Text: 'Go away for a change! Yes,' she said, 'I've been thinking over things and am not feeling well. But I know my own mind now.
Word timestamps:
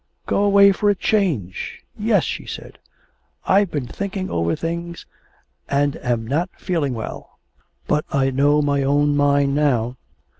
'Go 0.25 0.43
away 0.43 0.71
for 0.71 0.89
a 0.89 0.95
change! 0.95 1.85
Yes,' 1.95 2.23
she 2.23 2.47
said, 2.47 2.79
'I've 3.45 3.69
been 3.69 3.85
thinking 3.85 4.31
over 4.31 4.55
things 4.55 5.05
and 5.69 5.95
am 5.97 6.25
not 6.25 6.49
feeling 6.57 6.95
well. 6.95 7.37
But 7.85 8.05
I 8.09 8.31
know 8.31 8.63
my 8.63 8.81
own 8.81 9.15
mind 9.15 9.53
now. 9.53 9.97